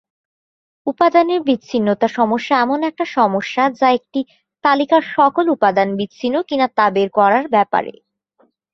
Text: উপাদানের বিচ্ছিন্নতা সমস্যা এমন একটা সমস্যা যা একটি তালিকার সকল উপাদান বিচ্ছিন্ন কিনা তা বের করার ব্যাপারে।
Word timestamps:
উপাদানের 0.87 1.39
বিচ্ছিন্নতা 1.41 2.07
সমস্যা 2.19 2.55
এমন 2.59 2.79
একটা 2.83 3.05
সমস্যা 3.17 3.63
যা 3.79 3.87
একটি 3.91 4.19
তালিকার 4.63 5.03
সকল 5.15 5.45
উপাদান 5.49 5.87
বিচ্ছিন্ন 5.99 6.35
কিনা 6.49 6.67
তা 6.77 6.85
বের 6.95 7.09
করার 7.17 7.45
ব্যাপারে। 7.47 7.93